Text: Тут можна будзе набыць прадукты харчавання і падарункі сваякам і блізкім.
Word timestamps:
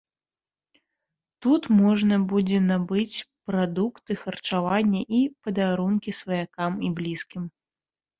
Тут 1.45 1.63
можна 1.81 2.15
будзе 2.31 2.57
набыць 2.71 3.23
прадукты 3.49 4.17
харчавання 4.21 5.01
і 5.19 5.19
падарункі 5.49 6.11
сваякам 6.21 6.71
і 6.89 6.91
блізкім. 7.01 7.43